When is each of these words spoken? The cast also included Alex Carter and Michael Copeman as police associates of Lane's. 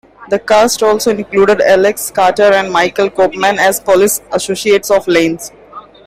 The 0.31 0.39
cast 0.39 0.81
also 0.81 1.11
included 1.15 1.61
Alex 1.61 2.09
Carter 2.09 2.45
and 2.53 2.71
Michael 2.73 3.07
Copeman 3.11 3.57
as 3.59 3.79
police 3.79 4.19
associates 4.31 4.89
of 4.89 5.07
Lane's. 5.07 5.51